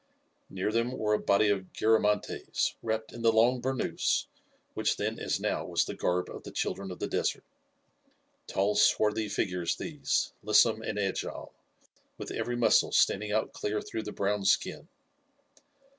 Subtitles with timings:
[0.49, 4.25] Near them were a body of Garamantes, wrapped in the long bernous
[4.73, 7.43] which then as now was the garb of the children of the desert.
[8.47, 11.53] Tall, swarthy figures these, lissome and agile,
[12.17, 14.87] with every muscle standing out clear through the brown skin.